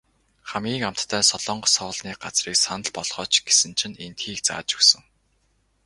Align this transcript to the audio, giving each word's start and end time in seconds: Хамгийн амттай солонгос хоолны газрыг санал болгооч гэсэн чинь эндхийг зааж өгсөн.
Хамгийн 0.49 0.87
амттай 0.89 1.23
солонгос 1.29 1.73
хоолны 1.79 2.11
газрыг 2.23 2.55
санал 2.65 2.89
болгооч 2.97 3.33
гэсэн 3.47 3.71
чинь 3.79 3.99
эндхийг 4.05 4.39
зааж 4.47 4.69
өгсөн. 4.77 5.03